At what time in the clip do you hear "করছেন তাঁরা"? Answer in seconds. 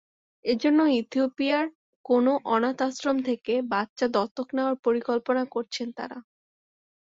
5.55-6.17